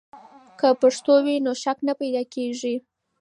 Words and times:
که 0.59 0.67
پښتو 0.81 1.13
وي، 1.25 1.35
نو 1.45 1.51
شک 1.63 1.77
نه 1.87 1.93
پیدا 2.01 2.23
کیږي. 2.33 2.75